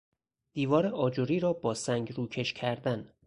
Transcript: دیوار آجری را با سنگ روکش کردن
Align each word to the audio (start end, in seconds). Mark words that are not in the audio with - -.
دیوار 0.53 0.87
آجری 0.87 1.39
را 1.39 1.53
با 1.53 1.73
سنگ 1.73 2.13
روکش 2.17 2.53
کردن 2.53 3.11